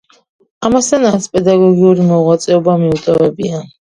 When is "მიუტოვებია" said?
2.85-3.63